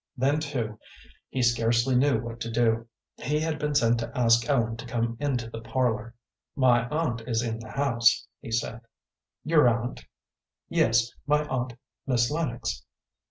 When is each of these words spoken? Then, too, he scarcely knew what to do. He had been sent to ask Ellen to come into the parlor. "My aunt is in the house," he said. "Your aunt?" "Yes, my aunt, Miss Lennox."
Then, 0.17 0.39
too, 0.39 0.79
he 1.29 1.43
scarcely 1.43 1.93
knew 1.95 2.17
what 2.19 2.39
to 2.39 2.49
do. 2.49 2.87
He 3.17 3.39
had 3.39 3.59
been 3.59 3.75
sent 3.75 3.99
to 3.99 4.11
ask 4.17 4.49
Ellen 4.49 4.75
to 4.77 4.85
come 4.87 5.15
into 5.19 5.47
the 5.47 5.61
parlor. 5.61 6.15
"My 6.55 6.89
aunt 6.89 7.21
is 7.27 7.43
in 7.43 7.59
the 7.59 7.69
house," 7.69 8.25
he 8.41 8.49
said. 8.49 8.81
"Your 9.43 9.67
aunt?" 9.69 10.03
"Yes, 10.69 11.11
my 11.27 11.43
aunt, 11.45 11.73
Miss 12.07 12.31
Lennox." 12.31 12.83